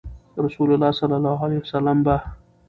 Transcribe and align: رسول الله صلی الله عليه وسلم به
رسول 0.45 0.69
الله 0.73 0.91
صلی 0.99 1.13
الله 1.19 1.39
عليه 1.45 1.59
وسلم 1.63 2.03
به 2.05 2.21